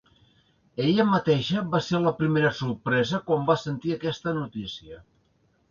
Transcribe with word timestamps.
Ella 0.85 1.05
mateixa 1.09 1.61
va 1.75 1.81
ser 1.89 2.01
la 2.07 2.15
primera 2.23 2.51
sorpresa 2.63 3.21
quan 3.29 3.47
va 3.53 3.61
sentir 3.67 3.97
aquesta 3.99 4.37
notícia. 4.41 5.01